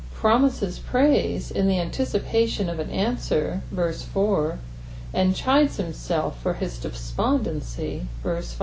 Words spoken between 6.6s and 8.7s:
despondency, verse 5.